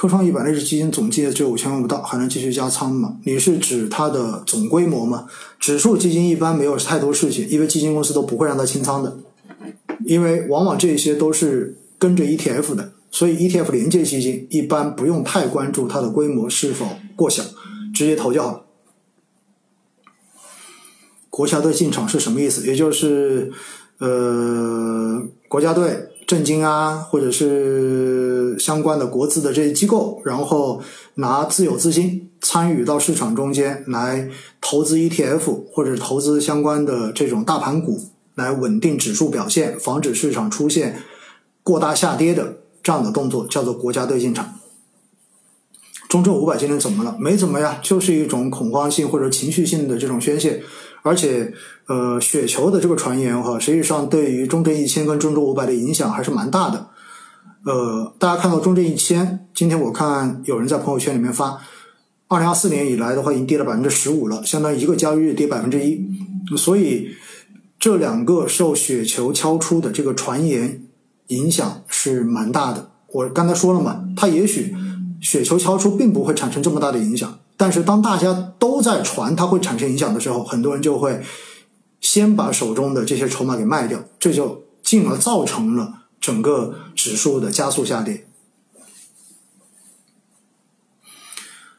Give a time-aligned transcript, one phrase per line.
[0.00, 3.18] 科创一百类指基金总计也只有五千万不到，还能继续加仓吗？
[3.24, 5.26] 你是指它的总规模吗？
[5.58, 9.18] 指数基金一般没有太多事情，因为基金公司都不会让它清仓的，
[10.06, 17.42] 因为往往这些都是跟着 ETF 的，所以 ETF 连接基金一般不用太关注它的规模是否过小，
[17.92, 18.64] 直接投就好了。
[21.28, 22.66] 国家队进场是什么意思？
[22.66, 23.52] 也就是
[23.98, 26.06] 呃，国家队。
[26.30, 30.80] 证金啊，或者是相关的国资的这些机构，然后
[31.16, 34.28] 拿自有资金参与到市场中间来
[34.60, 38.00] 投资 ETF 或者投资相关的这种大盘股，
[38.36, 41.02] 来稳定指数表现，防止市场出现
[41.64, 44.59] 过大下跌的这样的动作，叫做国家队进场。
[46.10, 47.16] 中证五百今天怎么了？
[47.20, 50.60] 没怎么呀，就是一种恐慌性或者情绪性的这种宣泄。
[51.02, 51.52] 而且，
[51.86, 56.88] 呃，雪球的这个传言哈，实际上对于中证一千跟中证五百的影响还是蛮大的。
[57.64, 61.60] 呃，大家看到中证一千，今天我看有人在朋友圈里面发，
[62.26, 66.04] 二零二四年以来的话，已经跌了百分之十五了，相当于一个交易日跌百分之一。
[66.56, 67.10] 所以，
[67.78, 70.82] 这两个受雪球敲出的这个传言
[71.28, 72.90] 影响是蛮大的。
[73.12, 74.74] 我刚才说了嘛，它也许
[75.20, 77.38] 雪球敲出并不会产生这么大的影响。
[77.56, 81.20] 但是当大家都在传它会产生影响的时候，很多人就会
[82.00, 88.26] 先把手中的这些筹码给卖掉，这就进而造成了整个指数的加速下跌。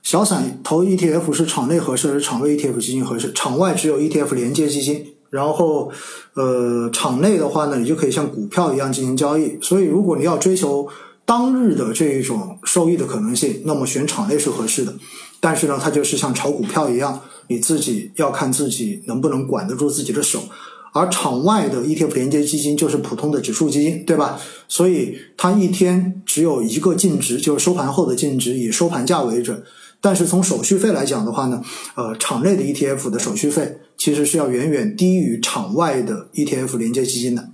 [0.04, 3.32] 小散投 ETF 是场内合适还是场外 ETF 基金合适？
[3.34, 5.92] 场外只有 ETF 连接基金，然后
[6.34, 9.58] 呃，场内的话呢，你就可以像股票一样进行交易。
[9.62, 10.88] 所以如果你要追求
[11.32, 14.94] 当日的这一种收益的可能性，那么选场内是合适的。
[15.40, 20.44] 但是呢，它就是像炒股票一样，你自己要看自己能不能管得住自己的手。
[20.92, 24.38] 而场外的 ETF 连接基金就是普通的指数基金，对吧？
[24.68, 29.64] 所以它一天只有一个净值，就是收盘后的净值，以收盘价为准。
[30.02, 31.64] 但是从手续费来讲的话呢，
[31.96, 37.51] 呃，场内的 ETF 的手续费其实是要远远低于场外的 ETF 连接基金的。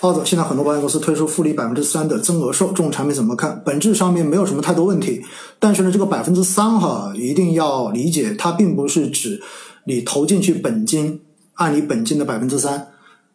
[0.00, 3.60] 澳洲现在很多保险公司推出复利百分之三的增额寿这种产品怎么看？
[3.64, 5.22] 本质上面没有什么太多问题，
[5.58, 9.42] 但是呢，这个百分之三哈一定要理解，它并不是指
[9.84, 11.20] 你投进去本金
[11.54, 12.88] 按你本金的百分之三，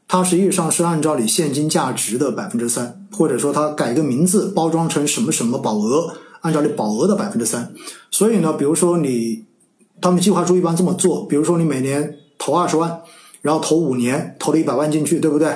[0.08, 7.74] 它实际上是按照你现金价值的百分之三，或者说它改个名字包装成什么什么保额，按照你保额的百分之三。
[8.10, 9.44] 所以呢，比如说你
[10.00, 13.02] 他们计划书一般这么做，比如说你每年投二十万，
[13.42, 15.54] 然后投五年，投了一百万进去，对不对？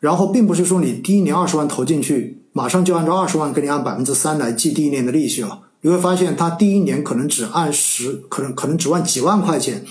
[0.00, 5.60] 然后并不是说你第一年二十万投进去，马上就按照二十万给你按百分之三来计第一年的利息了。
[5.82, 9.84] 你会发现，他第一年可能只按十，可能可能只按几万块钱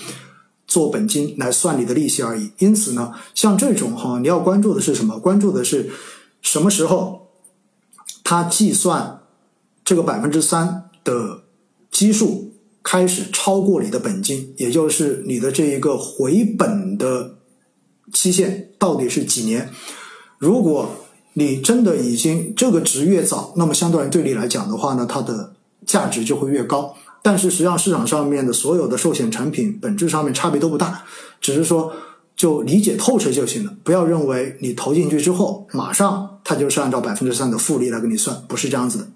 [0.66, 2.50] 做本金来算你的利息而已。
[2.58, 5.18] 因此呢，像这种哈，你要关注的是什么？
[5.18, 5.90] 关注的是
[6.42, 7.28] 什么时候
[8.22, 9.20] 他计算
[9.84, 11.42] 这个百分之三的
[11.90, 17.36] 基数开始超过你的本金，也就是你的这一个回本的
[18.12, 19.70] 期限到底是几年？
[20.38, 20.90] 如果
[21.34, 25.52] 你真的已经这个值越早，那么相对来对你来讲的话呢，它的
[25.86, 26.94] 价值就会越高。
[27.22, 31.04] 但是实际上市场上面的所有的寿险产品本质上面差别都不大，
[31.40, 31.92] 只是说
[32.34, 33.74] 就理解透彻就行了。
[33.84, 39.08] 不要认为你投进去之后马上它就是按照百分之三的复利来给你算，不是这样子的。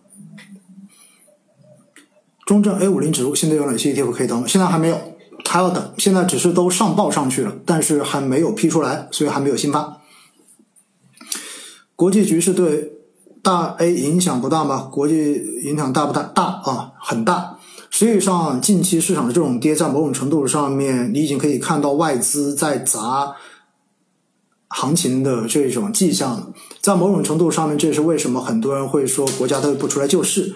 [2.44, 4.47] 中证 A 五零指数现在有哪些 ETF 可以投？
[4.47, 5.13] 现在还没有，
[5.54, 5.92] 还要等。
[5.98, 10.00] 现在只是都上报上去了，但是还没有批出来，所以还没有新发。
[11.94, 12.91] 国际局势对
[13.41, 14.88] 大 A 影响不大吗？
[14.91, 16.25] 国际影响大不大？
[16.25, 17.56] 大啊，很大。
[17.88, 23.37] 实际上，近期市场的这种跌，在某种程度上面，你已经可以看到外资在砸
[24.70, 26.53] 行情的这种迹象了。
[26.81, 30.53] 在某种程度上面，这也是为什么很多人会说国家队不出来救市，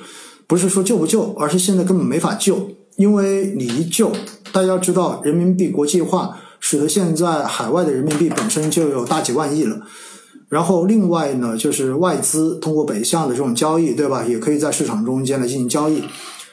[0.49, 2.71] 不是说救不救，而是现在根本没法救。
[2.97, 4.11] 因为你一救，
[4.53, 9.81] 大家知道人民币国际化，使得现在海外的人民币本身就有大几万亿了。
[10.49, 14.25] 然后另外呢，就是外资通过北向的这种交易，对吧？
[14.25, 16.03] 也可以在市场中间来进行交易。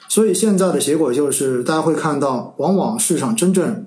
[0.09, 3.85] 所以现在的结果就是，大家会看到，往往市场真正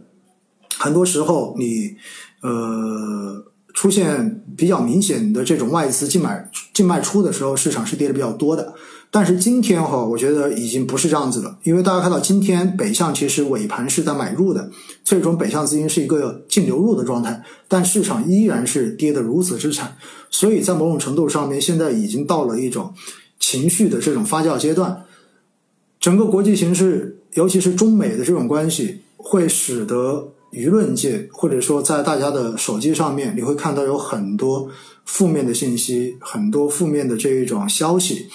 [0.78, 1.96] 很多时候，你
[2.40, 3.44] 呃
[3.74, 8.72] 出现比较明显的这种外资净买净卖出的时候，市场是跌的比较多的。
[9.10, 14.70] 但是今天哈，我觉得已经不是这样子了，因为大家看到今天北向其实尾盘是在买入的，
[15.02, 19.96] 最终北向资金是一个净流入的状态，但市场依然是跌得如此之惨，
[20.28, 22.92] 所以在某种程度上面，现在已经到了一种
[23.40, 25.04] 情绪的这种发酵阶段，
[25.98, 34.68] 整个国际形势，尤其是中美的这种关系，会使得舆论界或者说在大家的手机上面，你会看到有很多
[35.06, 38.26] 负面的信息，很多负面的这一种消息。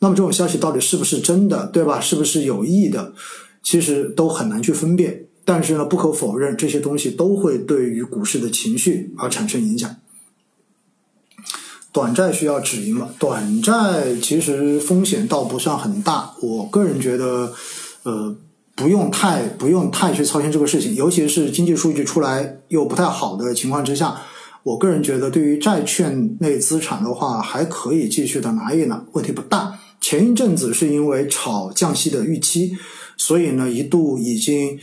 [0.00, 2.00] 那么这种消息到底是不是真的，对吧？
[2.00, 3.12] 是不是有意的？
[3.62, 5.24] 其实都很难去分辨。
[5.44, 9.96] 但是呢，不可否认，这些东西都会对于股市的情绪而产生影响。
[11.90, 13.08] 短债需要止盈吗？
[13.18, 17.52] 短债其实风险倒不算很大，我个人觉得，
[18.02, 18.36] 呃，
[18.76, 24.20] 不用太不用太去操心这个事情，尤其是经济数据出来又不太好的情况之下，
[24.62, 29.78] 我个人觉得对于债券类资产的话，还可以继续的拿一拿，问题不大。
[30.00, 32.76] 前一阵子是因为炒降息的预期，
[33.16, 34.78] 所以呢一度已经。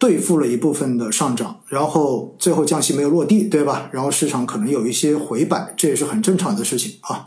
[0.00, 3.90] 兑付了一部分的上涨，然后最后降息没有落地，对吧？
[3.92, 7.26] 然后市场可能有一些回摆，这也是很正常的事情啊。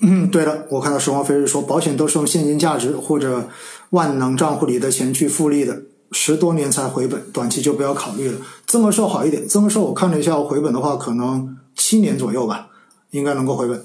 [0.00, 3.48] 嗯，对了，我看到时光飞日说，保险都是用现金价值或者
[3.90, 8.40] 万能账户里的钱去复利的，十多年才回本，短期就不要考虑了。
[8.66, 12.70] 增额寿好一点，增额寿我看了一下，回本的话可能七年左右吧，
[13.12, 13.84] 应该能够回本。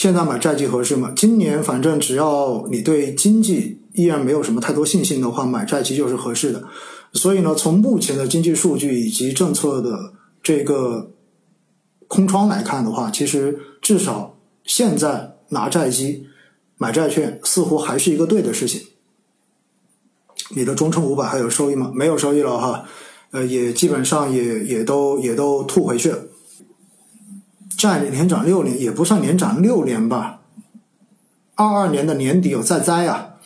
[0.00, 1.12] 现在买债基合适吗？
[1.14, 6.64] 今年反正只要你对经济依然没有什么太多信心的话，买债基就是合适的。
[7.12, 11.10] 所以呢，从目前的经济数据以及政策的这个
[12.08, 16.24] 空窗来看的话，其实至少现在拿债基
[16.78, 18.80] 买债券似乎还是一个对的事情。
[20.56, 21.92] 你的中证五百还有收益吗？
[21.94, 22.84] 没有收益了哈，
[23.32, 26.18] 呃，也基本上也也都也都吐回去了。
[27.80, 30.40] 债连涨六年也不算连涨六年吧，
[31.54, 33.36] 二二年的年底有再灾啊。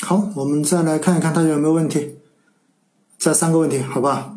[0.00, 2.16] 好，我们再来看一看大家有没有问题，
[3.18, 4.34] 再三个问题，好吧？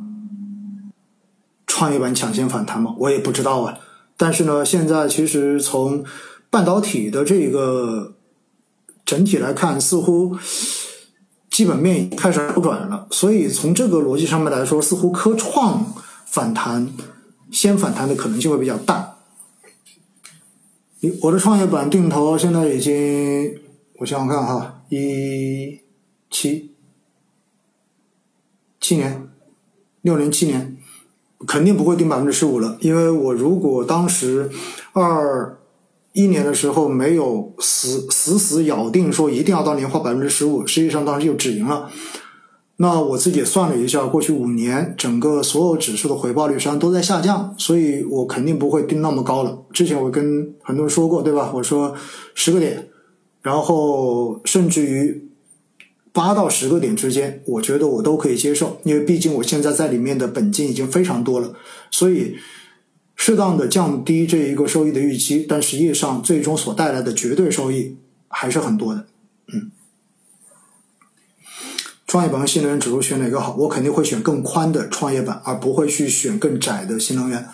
[1.65, 2.93] 创业板抢先反弹吗？
[2.97, 3.79] 我也不知道啊。
[4.17, 6.03] 但是呢，现在其实从
[6.49, 8.13] 半导体的这个
[9.05, 10.37] 整体来看，似乎
[11.49, 15.85] 基本面开始好转了，所以从这个逻辑上面来说，似乎科创。
[16.29, 16.87] 反弹，
[17.51, 19.15] 先反弹的可能性会比较大。
[21.21, 23.59] 我的创业板定投现在已经，
[23.99, 25.79] 我想想看哈，一
[26.29, 26.75] 七
[28.79, 29.29] 七年，
[30.01, 30.77] 六年七年，
[31.47, 32.77] 肯定不会定百分之十五了。
[32.81, 34.49] 因为我如果当时
[34.93, 35.57] 二
[36.13, 41.91] 一年的时候没有死死死咬定说一定要到年化百分之十五，实际上当时就止盈了。
[42.79, 49.65] 那我自己也算了一下，过去五年整个所有指数的回报率实际上都在下降，所以我肯定不会定那么高了。
[49.73, 51.51] 之前我跟很多人说过，对吧？
[51.55, 51.95] 我说
[52.35, 52.87] 十个点，
[53.41, 55.27] 然后甚至于
[56.13, 61.55] 八到十个点之间，我觉得我都可以接受，因为毕竟我现在在里面的本金已经非常多了，
[61.89, 62.35] 所以
[63.15, 67.97] 适当的降低这一个收益的预期，但实际上最终所带来的绝对收益
[68.27, 69.07] 还是很多的，
[69.51, 69.71] 嗯。
[72.07, 73.53] 创业板和新能源指数选哪个好？
[73.57, 77.45] 我肯定会选更宽的创业板，而不会去选更窄的新能源。